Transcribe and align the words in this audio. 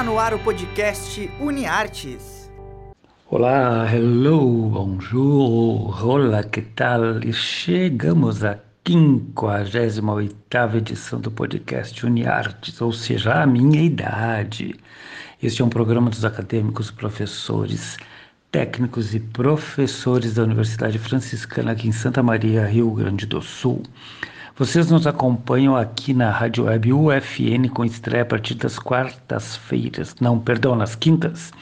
Está 0.00 0.10
no 0.10 0.18
ar 0.18 0.32
o 0.32 0.38
podcast 0.38 1.30
UniArtes. 1.38 2.50
Olá, 3.28 3.86
hello, 3.94 4.70
bonjour, 4.70 6.06
olá, 6.06 6.42
que 6.42 6.62
tal? 6.62 7.22
E 7.22 7.34
chegamos 7.34 8.42
à 8.42 8.58
58 8.88 10.76
edição 10.78 11.20
do 11.20 11.30
podcast 11.30 12.06
UniArtes, 12.06 12.80
ou 12.80 12.94
seja, 12.94 13.42
a 13.42 13.46
minha 13.46 13.82
idade. 13.82 14.74
Este 15.42 15.60
é 15.60 15.64
um 15.66 15.68
programa 15.68 16.08
dos 16.08 16.24
acadêmicos, 16.24 16.90
professores, 16.90 17.98
técnicos 18.50 19.14
e 19.14 19.20
professores 19.20 20.32
da 20.32 20.44
Universidade 20.44 20.98
Franciscana 20.98 21.72
aqui 21.72 21.88
em 21.88 21.92
Santa 21.92 22.22
Maria, 22.22 22.64
Rio 22.64 22.90
Grande 22.92 23.26
do 23.26 23.42
Sul. 23.42 23.82
Vocês 24.56 24.90
nos 24.90 25.06
acompanham 25.06 25.76
aqui 25.76 26.12
na 26.12 26.30
Rádio 26.30 26.64
Web 26.64 26.92
UFN 26.92 27.68
com 27.72 27.84
estreia 27.84 28.22
a 28.22 28.26
partir 28.26 28.54
das 28.54 28.78
quartas-feiras, 28.78 30.14
não, 30.20 30.38
perdão, 30.38 30.74
nas 30.74 30.94
quintas, 30.94 31.52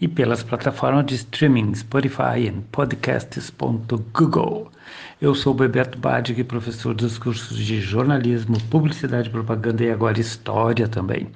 e 0.00 0.08
pelas 0.08 0.42
plataformas 0.42 1.06
de 1.06 1.14
streaming 1.14 1.74
Spotify 1.74 2.48
e 2.48 2.50
podcasts.google. 2.72 4.72
Eu 5.20 5.34
sou 5.34 5.54
Bebeto 5.54 5.98
Badig, 5.98 6.42
professor 6.42 6.94
dos 6.94 7.18
cursos 7.18 7.56
de 7.56 7.80
jornalismo, 7.80 8.60
publicidade, 8.62 9.30
propaganda 9.30 9.84
e 9.84 9.90
agora 9.90 10.18
história 10.18 10.88
também. 10.88 11.28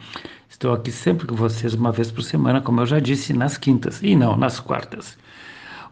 Estou 0.49 0.73
aqui 0.73 0.91
sempre 0.91 1.27
com 1.27 1.37
vocês 1.37 1.75
uma 1.75 1.93
vez 1.93 2.11
por 2.11 2.23
semana, 2.23 2.61
como 2.61 2.81
eu 2.81 2.87
já 2.87 2.99
disse, 2.99 3.33
nas 3.33 3.57
quintas 3.57 4.03
e 4.03 4.17
não 4.17 4.37
nas 4.37 4.59
quartas. 4.59 5.17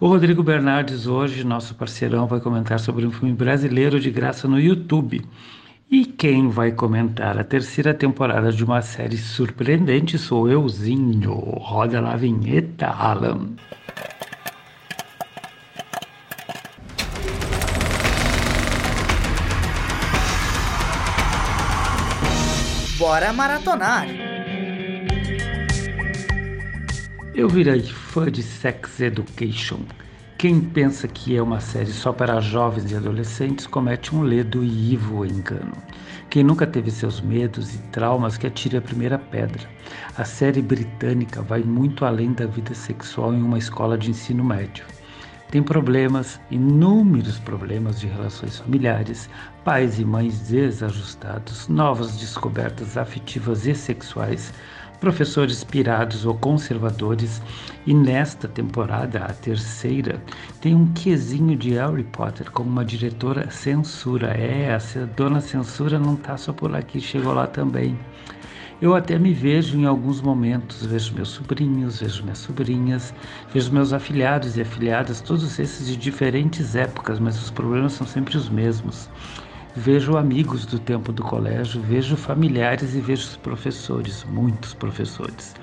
O 0.05 0.09
Rodrigo 0.09 0.43
Bernardes, 0.43 1.07
hoje, 1.07 1.43
nosso 1.45 1.75
parceirão, 1.75 2.27
vai 2.27 2.39
comentar 2.39 2.79
sobre 2.79 3.07
um 3.07 3.11
filme 3.11 3.33
brasileiro 3.33 3.99
de 3.99 4.11
graça 4.11 4.47
no 4.47 4.61
YouTube. 4.61 5.25
E 5.91 6.05
quem 6.05 6.51
vai 6.51 6.73
comentar 6.73 7.39
a 7.39 7.43
terceira 7.43 7.95
temporada 7.95 8.53
de 8.53 8.63
uma 8.63 8.83
série 8.83 9.17
surpreendente 9.17 10.19
sou 10.19 10.47
euzinho. 10.47 11.33
Roda 11.33 12.03
lá 12.03 12.13
a 12.13 12.17
vinheta, 12.19 12.89
Alan. 12.89 13.57
Bora 22.99 23.33
maratonar! 23.33 24.24
Eu 27.35 27.49
virei 27.49 27.83
fã 27.83 28.31
de 28.31 28.45
Sex 28.45 29.01
Education. 29.01 29.81
Quem 30.39 30.61
pensa 30.61 31.09
que 31.09 31.37
é 31.37 31.43
uma 31.43 31.59
série 31.59 31.91
só 31.91 32.13
para 32.13 32.41
jovens 32.41 32.93
e 32.93 32.97
adolescentes 32.97 33.67
comete 33.67 34.15
um 34.15 34.23
ledo 34.23 34.63
e 34.63 34.93
ivo 34.93 35.27
engano. 35.27 35.73
Quem 36.31 36.45
nunca 36.45 36.65
teve 36.65 36.93
seus 36.93 37.21
medos 37.21 37.75
e 37.75 37.79
traumas 37.91 38.39
que 38.39 38.47
atire 38.47 38.77
a 38.77 38.81
primeira 38.81 39.19
pedra. 39.19 39.69
A 40.17 40.25
série 40.25 40.63
britânica 40.63 41.43
vai 41.43 41.65
muito 41.65 42.05
além 42.05 42.33
da 42.33 42.47
vida 42.47 42.73
sexual 42.73 43.35
em 43.35 43.43
uma 43.43 43.59
escola 43.59 43.99
de 43.99 44.11
ensino 44.11 44.45
médio. 44.45 44.85
Tem 45.51 45.61
problemas, 45.61 46.41
inúmeros 46.53 47.39
problemas 47.41 47.99
de 47.99 48.07
relações 48.07 48.59
familiares, 48.59 49.29
pais 49.65 49.99
e 49.99 50.05
mães 50.05 50.39
desajustados, 50.49 51.67
novas 51.67 52.17
descobertas 52.17 52.97
afetivas 52.97 53.67
e 53.67 53.75
sexuais, 53.75 54.53
professores 55.05 55.63
pirados 55.63 56.25
ou 56.25 56.35
conservadores, 56.35 57.43
e 57.87 57.93
nesta 57.93 58.49
temporada, 58.49 59.19
a 59.19 59.35
terceira, 59.35 60.19
tem 60.63 60.75
um 60.75 60.91
quesinho 60.95 61.59
de 61.59 61.75
Harry 61.75 62.05
Potter 62.05 62.51
como 62.51 62.71
uma 62.71 62.87
diretora 62.87 63.51
censura. 63.51 64.29
É, 64.29 64.75
a 64.75 65.05
dona 65.15 65.43
censura 65.43 65.99
não 65.99 66.15
está 66.15 66.39
só 66.39 66.55
por 66.55 66.75
aqui, 66.75 67.03
chegou 67.03 67.35
lá 67.35 67.47
também. 67.47 67.99
Eu 68.81 68.95
até 68.95 69.19
me 69.19 69.35
vejo 69.35 69.79
em 69.79 69.85
alguns 69.85 70.23
momentos, 70.23 70.87
vejo 70.87 71.15
meus 71.15 71.29
sobrinhos, 71.29 72.01
vejo 72.01 72.23
minhas 72.23 72.39
sobrinhas, 72.39 73.15
vejo 73.53 73.71
meus 73.75 73.93
afilhados 73.93 74.57
e 74.57 74.63
afilhadas, 74.63 75.21
todos 75.21 75.59
esses 75.59 75.87
de 75.87 75.99
diferentes 75.99 76.75
épocas, 76.75 77.19
mas 77.19 77.39
os 77.43 77.51
problemas 77.51 77.93
são 77.93 78.07
sempre 78.07 78.39
os 78.39 78.49
mesmos. 78.49 79.11
Vejo 79.77 80.17
amigos 80.17 80.65
do 80.65 80.79
tempo 80.79 81.13
do 81.13 81.25
colégio, 81.25 81.83
vejo 81.83 82.17
familiares 82.17 82.95
e 82.95 83.01
vejo 83.01 83.37
professores, 83.41 84.25
muitos 84.31 84.73
professores. 84.73 85.57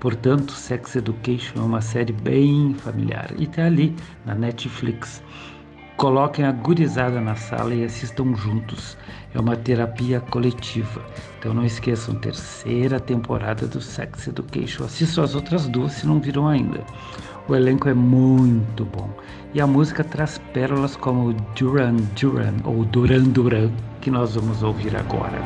Portanto, 0.00 0.52
Sex 0.52 0.96
Education 0.96 1.58
é 1.58 1.60
uma 1.60 1.82
série 1.82 2.14
bem 2.14 2.72
familiar 2.72 3.30
e 3.36 3.44
está 3.44 3.66
ali 3.66 3.94
na 4.24 4.34
Netflix. 4.34 5.22
Coloquem 5.98 6.46
a 6.46 6.52
gurizada 6.52 7.20
na 7.20 7.34
sala 7.34 7.74
e 7.74 7.84
assistam 7.84 8.34
juntos. 8.34 8.96
É 9.34 9.38
uma 9.38 9.54
terapia 9.54 10.20
coletiva. 10.20 11.04
Então 11.38 11.52
não 11.52 11.64
esqueçam, 11.66 12.14
terceira 12.14 12.98
temporada 12.98 13.66
do 13.66 13.82
Sex 13.82 14.28
Education. 14.28 14.84
Assistam 14.84 15.24
as 15.24 15.34
outras 15.34 15.66
duas 15.68 15.92
se 15.92 16.06
não 16.06 16.18
viram 16.20 16.48
ainda. 16.48 16.82
O 17.48 17.54
elenco 17.54 17.88
é 17.88 17.94
muito 17.94 18.84
bom. 18.84 19.08
E 19.54 19.60
a 19.60 19.66
música 19.66 20.04
traz 20.04 20.38
pérolas 20.52 20.96
como 20.96 21.32
Duran 21.58 21.96
Duran 22.20 22.54
ou 22.64 22.84
Duran 22.84 23.24
Duran, 23.24 23.70
que 24.02 24.10
nós 24.10 24.34
vamos 24.34 24.62
ouvir 24.62 24.94
agora. 24.94 25.38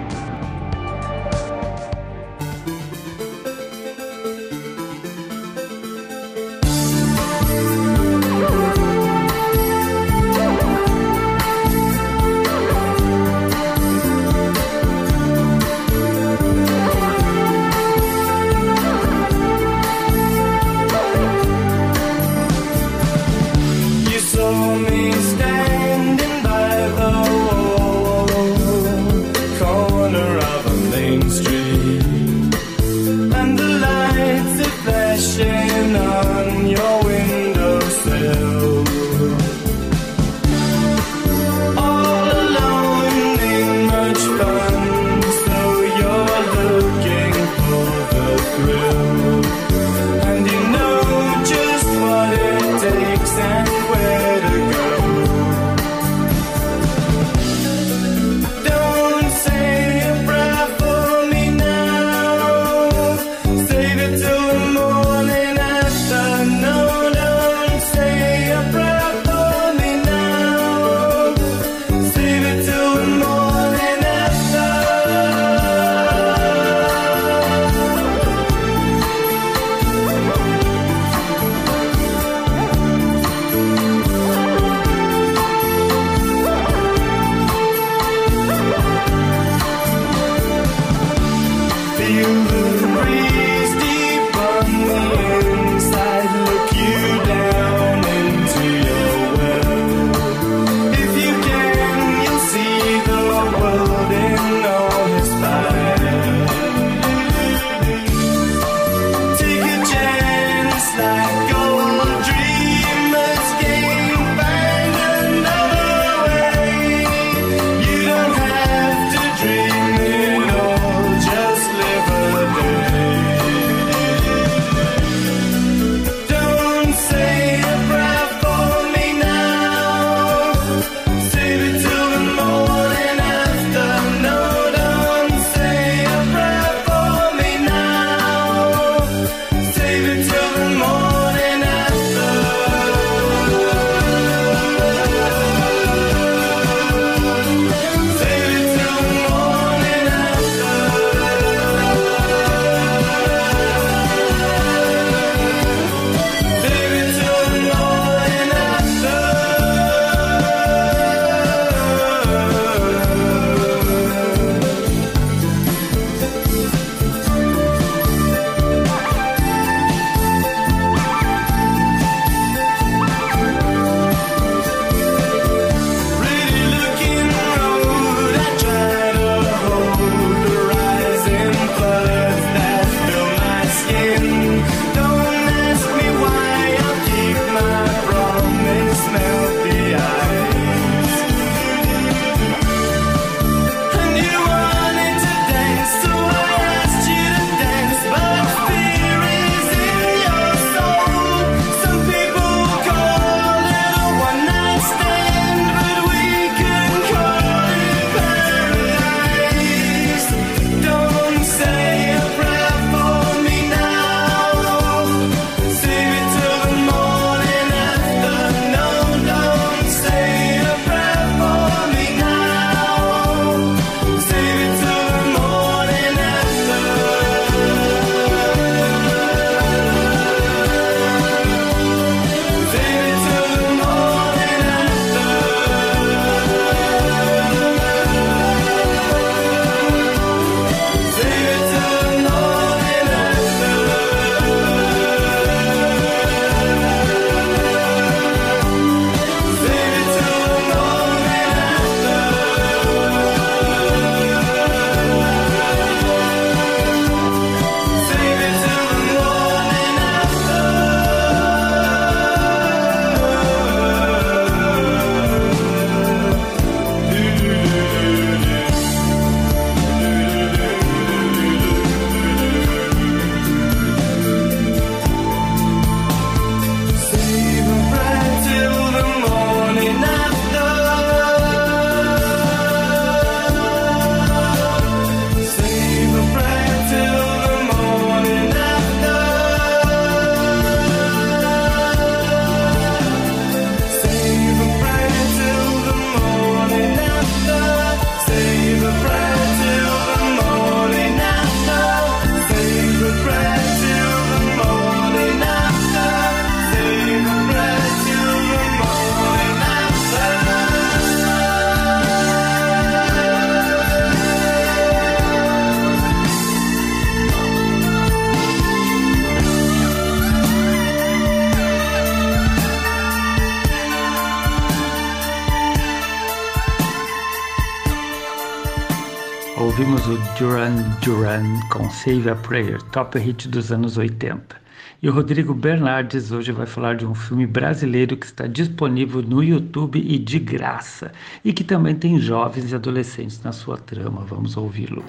Ouvimos 330.03 330.09
o 330.09 330.39
Duran 330.39 330.77
Duran 331.03 331.61
com 331.71 331.89
Save 331.91 332.31
a 332.31 332.35
Prayer, 332.35 332.83
top 332.91 333.19
hit 333.19 333.49
dos 333.49 333.71
anos 333.71 333.97
80. 333.97 334.61
E 335.03 335.09
o 335.09 335.13
Rodrigo 335.13 335.55
Bernardes 335.55 336.33
hoje 336.33 336.53
vai 336.53 336.67
falar 336.67 336.97
de 336.97 337.07
um 337.07 337.15
filme 337.15 337.47
brasileiro 337.47 338.17
que 338.17 338.27
está 338.27 338.47
disponível 338.47 339.23
no 339.23 339.43
YouTube 339.43 339.99
e 339.99 340.19
de 340.19 340.39
graça, 340.39 341.13
e 341.45 341.53
que 341.53 341.65
também 341.65 341.95
tem 341.95 342.19
jovens 342.19 342.71
e 342.71 342.75
adolescentes 342.75 343.43
na 343.43 343.53
sua 343.53 343.77
trama. 343.77 344.25
Vamos 344.25 344.57
ouvi-lo. 344.57 345.05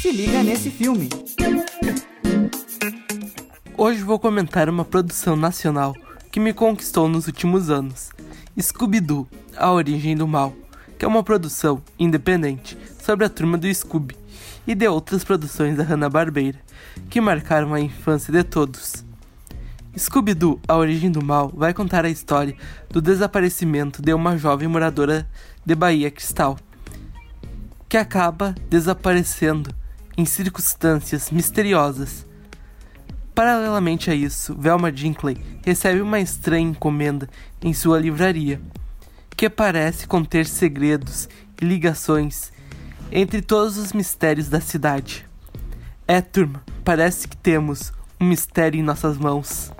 Se 0.00 0.10
liga 0.12 0.42
nesse 0.42 0.70
filme. 0.70 1.08
Hoje 3.76 4.04
vou 4.04 4.20
comentar 4.20 4.68
uma 4.68 4.84
produção 4.84 5.34
nacional 5.34 5.96
que 6.30 6.38
me 6.38 6.52
conquistou 6.54 7.08
nos 7.08 7.26
últimos 7.26 7.70
anos. 7.70 8.10
Scooby-Doo, 8.58 9.26
A 9.56 9.72
Origem 9.72 10.16
do 10.16 10.28
Mal, 10.28 10.54
que 10.96 11.04
é 11.04 11.08
uma 11.08 11.24
produção 11.24 11.82
independente 11.98 12.78
sobre 13.02 13.26
a 13.26 13.28
turma 13.28 13.58
do 13.58 13.72
Scooby 13.74 14.16
e 14.64 14.76
de 14.76 14.86
outras 14.86 15.24
produções 15.24 15.76
da 15.76 15.82
Hanna-Barbera, 15.82 16.60
que 17.10 17.20
marcaram 17.20 17.74
a 17.74 17.80
infância 17.80 18.32
de 18.32 18.44
todos. 18.44 19.04
Scooby-Doo, 19.98 20.60
A 20.68 20.76
Origem 20.76 21.10
do 21.10 21.22
Mal 21.22 21.50
vai 21.52 21.74
contar 21.74 22.04
a 22.04 22.10
história 22.10 22.54
do 22.88 23.02
desaparecimento 23.02 24.00
de 24.00 24.14
uma 24.14 24.38
jovem 24.38 24.68
moradora 24.68 25.28
de 25.66 25.74
Bahia 25.74 26.12
Cristal, 26.12 26.56
que 27.88 27.96
acaba 27.96 28.54
desaparecendo 28.70 29.74
em 30.16 30.24
circunstâncias 30.24 31.32
misteriosas 31.32 32.24
Paralelamente 33.34 34.10
a 34.10 34.14
isso, 34.14 34.54
Velma 34.54 34.92
Dinkley 34.92 35.36
recebe 35.64 36.00
uma 36.00 36.20
estranha 36.20 36.70
encomenda 36.70 37.28
em 37.60 37.74
sua 37.74 37.98
livraria, 37.98 38.60
que 39.36 39.50
parece 39.50 40.06
conter 40.06 40.46
segredos 40.46 41.28
e 41.60 41.64
ligações 41.64 42.52
entre 43.10 43.42
todos 43.42 43.76
os 43.76 43.92
mistérios 43.92 44.48
da 44.48 44.60
cidade. 44.60 45.26
É, 46.06 46.20
turma, 46.20 46.62
parece 46.84 47.26
que 47.26 47.36
temos 47.36 47.92
um 48.20 48.26
mistério 48.26 48.78
em 48.78 48.84
nossas 48.84 49.18
mãos. 49.18 49.72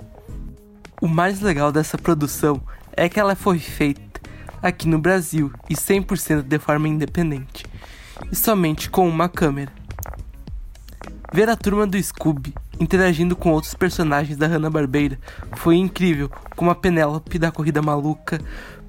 O 1.01 1.07
mais 1.07 1.39
legal 1.39 1.71
dessa 1.71 1.97
produção 1.97 2.61
é 2.91 3.07
que 3.07 3.19
ela 3.19 3.35
foi 3.35 3.59
feita 3.59 4.19
aqui 4.61 4.85
no 4.85 4.99
Brasil 4.99 5.49
e 5.69 5.75
100% 5.75 6.41
de 6.41 6.59
forma 6.59 6.89
independente, 6.89 7.65
e 8.29 8.35
somente 8.35 8.89
com 8.89 9.07
uma 9.07 9.29
câmera. 9.29 9.71
Ver 11.31 11.49
a 11.49 11.55
turma 11.55 11.87
do 11.87 12.01
Scooby 12.01 12.53
interagindo 12.79 13.35
com 13.35 13.51
outros 13.51 13.73
personagens 13.73 14.37
da 14.37 14.47
Hanna-Barbera 14.47 15.19
foi 15.55 15.75
incrível, 15.75 16.29
como 16.55 16.71
a 16.71 16.75
Penélope 16.75 17.39
da 17.39 17.51
Corrida 17.51 17.81
Maluca, 17.81 18.39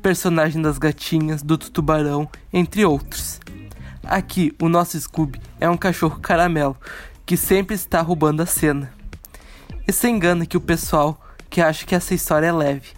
personagem 0.02 0.60
das 0.62 0.78
gatinhas, 0.78 1.42
do 1.42 1.56
Tubarão, 1.58 2.28
entre 2.52 2.84
outros. 2.84 3.40
Aqui, 4.04 4.54
o 4.60 4.68
nosso 4.68 5.00
Scooby 5.00 5.40
é 5.60 5.68
um 5.68 5.76
cachorro 5.76 6.20
caramelo 6.20 6.76
que 7.24 7.36
sempre 7.36 7.74
está 7.74 8.00
roubando 8.00 8.42
a 8.42 8.46
cena. 8.46 8.92
E 9.86 9.92
se 9.92 10.08
engana 10.08 10.46
que 10.46 10.56
o 10.56 10.60
pessoal 10.60 11.20
que 11.50 11.60
acha 11.60 11.86
que 11.86 11.94
essa 11.94 12.14
história 12.14 12.46
é 12.46 12.52
leve. 12.52 12.88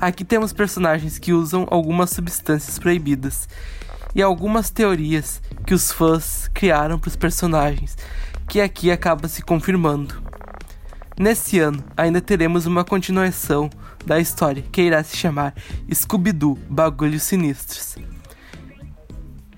Aqui 0.00 0.24
temos 0.24 0.52
personagens 0.52 1.18
que 1.18 1.32
usam 1.32 1.66
algumas 1.70 2.10
substâncias 2.10 2.78
proibidas 2.78 3.48
e 4.14 4.22
algumas 4.22 4.70
teorias 4.70 5.40
que 5.66 5.74
os 5.74 5.92
fãs 5.92 6.48
criaram 6.52 6.98
para 6.98 7.08
os 7.08 7.16
personagens, 7.16 7.96
que 8.48 8.60
aqui 8.60 8.90
acaba 8.90 9.28
se 9.28 9.42
confirmando. 9.42 10.27
Nesse 11.18 11.58
ano, 11.58 11.82
ainda 11.96 12.20
teremos 12.20 12.64
uma 12.64 12.84
continuação 12.84 13.68
da 14.06 14.20
história 14.20 14.62
que 14.70 14.82
irá 14.82 15.02
se 15.02 15.16
chamar 15.16 15.52
Scooby-Doo 15.92 16.56
Bagulhos 16.70 17.24
Sinistros, 17.24 17.96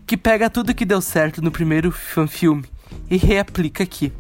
que 0.07 0.17
pega 0.17 0.49
tudo 0.49 0.75
que 0.75 0.87
deu 0.87 1.03
certo 1.03 1.43
no 1.43 1.51
primeiro 1.51 1.93
filme 1.93 2.65
e 3.11 3.19
reaplica 3.19 3.83
aqui. 3.83 4.11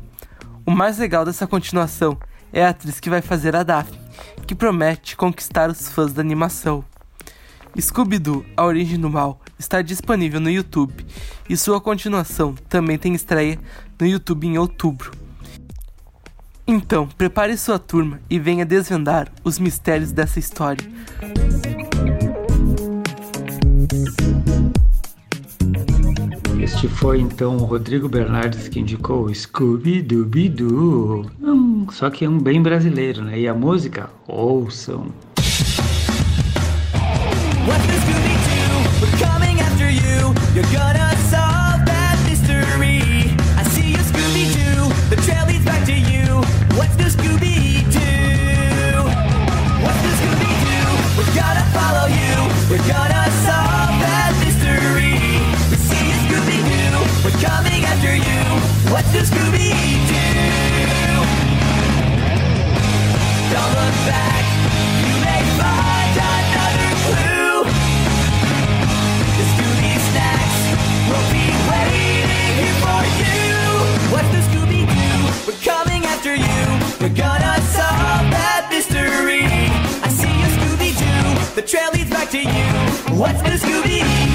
O 0.66 0.70
mais 0.70 0.98
legal 0.98 1.24
dessa 1.24 1.46
continuação 1.46 2.18
é 2.52 2.62
a 2.62 2.68
atriz 2.68 3.00
que 3.00 3.08
vai 3.08 3.22
fazer 3.22 3.56
a 3.56 3.62
Daphne, 3.62 3.98
que 4.46 4.54
promete 4.54 5.16
conquistar 5.16 5.70
os 5.70 5.88
fãs 5.88 6.12
da 6.12 6.20
animação. 6.20 6.84
Scooby-Doo, 7.80 8.44
A 8.54 8.64
Origem 8.66 9.00
do 9.00 9.08
Mal, 9.08 9.40
está 9.58 9.80
disponível 9.80 10.40
no 10.40 10.50
YouTube 10.50 11.06
e 11.48 11.56
sua 11.56 11.80
continuação 11.80 12.54
também 12.68 12.98
tem 12.98 13.14
estreia 13.14 13.58
no 13.98 14.06
YouTube 14.06 14.46
em 14.46 14.58
outubro. 14.58 15.19
Então, 16.66 17.06
prepare 17.06 17.56
sua 17.56 17.78
turma 17.78 18.20
e 18.28 18.38
venha 18.38 18.64
desvendar 18.64 19.28
os 19.42 19.58
mistérios 19.58 20.12
dessa 20.12 20.38
história. 20.38 20.86
Este 26.60 26.88
foi 26.88 27.20
então 27.20 27.56
o 27.56 27.64
Rodrigo 27.64 28.08
Bernardes 28.08 28.68
que 28.68 28.78
indicou 28.80 29.34
Scooby-Dooby-Doo. 29.34 31.30
Hum, 31.42 31.86
só 31.90 32.10
que 32.10 32.24
é 32.24 32.28
um 32.28 32.38
bem 32.38 32.62
brasileiro, 32.62 33.22
né? 33.24 33.40
E 33.40 33.48
a 33.48 33.54
música? 33.54 34.08
Ouçam. 34.28 35.06
What's 37.66 37.86
the 37.86 37.92
Scooby-Doo? 38.00 39.00
We're 39.00 39.18
coming 39.18 39.60
after 39.60 39.90
you. 39.90 40.34
You're 40.54 40.70
gonna 40.72 40.99
you. 83.20 83.26
What's 83.26 83.42
the 83.42 83.66
Scooby 83.66 84.29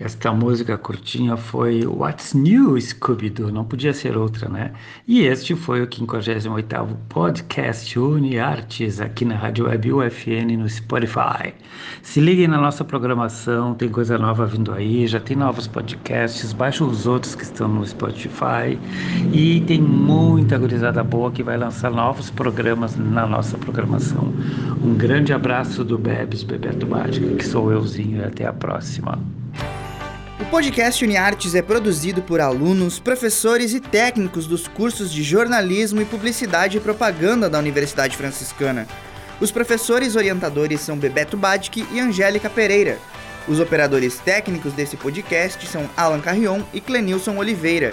Esta 0.00 0.32
música 0.32 0.78
curtinha 0.78 1.36
foi 1.36 1.84
What's 1.84 2.32
New 2.32 2.80
Scooby-Doo, 2.80 3.50
não 3.50 3.64
podia 3.64 3.92
ser 3.92 4.16
outra, 4.16 4.48
né? 4.48 4.70
E 5.08 5.22
este 5.22 5.56
foi 5.56 5.82
o 5.82 5.88
58º 5.88 6.96
podcast 7.08 7.98
UniArtes 7.98 9.00
aqui 9.00 9.24
na 9.24 9.34
Rádio 9.34 9.66
Web 9.66 9.92
UFN 9.92 10.56
no 10.56 10.68
Spotify. 10.68 11.52
Se 12.00 12.20
liguem 12.20 12.46
na 12.46 12.60
nossa 12.60 12.84
programação, 12.84 13.74
tem 13.74 13.88
coisa 13.88 14.16
nova 14.16 14.46
vindo 14.46 14.72
aí, 14.72 15.04
já 15.08 15.18
tem 15.18 15.36
novos 15.36 15.66
podcasts, 15.66 16.52
baixa 16.52 16.84
os 16.84 17.08
outros 17.08 17.34
que 17.34 17.42
estão 17.42 17.66
no 17.66 17.84
Spotify 17.84 18.78
e 19.32 19.62
tem 19.62 19.80
muita 19.80 20.56
gurizada 20.58 21.02
boa 21.02 21.32
que 21.32 21.42
vai 21.42 21.56
lançar 21.56 21.90
novos 21.90 22.30
programas 22.30 22.96
na 22.96 23.26
nossa 23.26 23.58
programação. 23.58 24.32
Um 24.80 24.94
grande 24.94 25.32
abraço 25.32 25.82
do 25.82 25.98
Bebes 25.98 26.44
Bebeto 26.44 26.86
Mágica, 26.86 27.34
que 27.34 27.44
sou 27.44 27.72
euzinho 27.72 28.20
e 28.20 28.24
até 28.24 28.46
a 28.46 28.52
próxima. 28.52 29.18
Podcast 30.50 31.04
UniArtes 31.04 31.54
é 31.54 31.60
produzido 31.60 32.22
por 32.22 32.40
alunos, 32.40 32.98
professores 32.98 33.74
e 33.74 33.80
técnicos 33.80 34.46
dos 34.46 34.66
cursos 34.66 35.12
de 35.12 35.22
jornalismo 35.22 36.00
e 36.00 36.06
publicidade 36.06 36.78
e 36.78 36.80
propaganda 36.80 37.50
da 37.50 37.58
Universidade 37.58 38.16
Franciscana. 38.16 38.88
Os 39.42 39.52
professores 39.52 40.16
orientadores 40.16 40.80
são 40.80 40.96
Bebeto 40.96 41.36
Badic 41.36 41.86
e 41.92 42.00
Angélica 42.00 42.48
Pereira. 42.48 42.98
Os 43.46 43.60
operadores 43.60 44.18
técnicos 44.20 44.72
desse 44.72 44.96
podcast 44.96 45.66
são 45.66 45.88
Alan 45.94 46.20
Carrion 46.20 46.62
e 46.72 46.80
Clenilson 46.80 47.36
Oliveira, 47.36 47.92